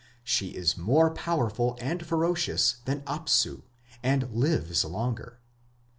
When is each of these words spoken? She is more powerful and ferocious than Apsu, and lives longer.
She 0.23 0.55
is 0.55 0.77
more 0.79 1.11
powerful 1.13 1.77
and 1.79 2.03
ferocious 2.03 2.77
than 2.85 3.01
Apsu, 3.05 3.61
and 4.01 4.31
lives 4.31 4.83
longer. 4.83 5.37